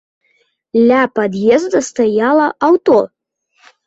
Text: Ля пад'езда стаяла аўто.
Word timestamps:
Ля 0.87 1.01
пад'езда 1.19 1.81
стаяла 1.89 2.47
аўто. 2.69 2.97